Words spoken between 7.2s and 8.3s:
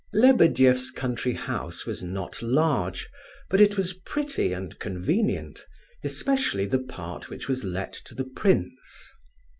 which was let to the